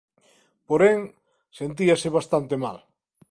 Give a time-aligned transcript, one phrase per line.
[0.69, 0.99] Porén,
[1.59, 2.77] sentíase bastante mal.